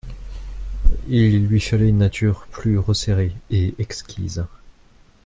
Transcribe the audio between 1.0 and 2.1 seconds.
Il lui fallait une